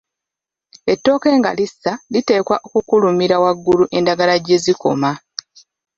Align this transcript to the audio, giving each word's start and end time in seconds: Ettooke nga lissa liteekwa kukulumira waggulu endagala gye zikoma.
Ettooke 0.91 1.29
nga 1.39 1.51
lissa 1.57 1.91
liteekwa 2.11 2.55
kukulumira 2.69 3.35
waggulu 3.43 3.83
endagala 3.97 4.35
gye 4.45 4.57
zikoma. 4.63 5.11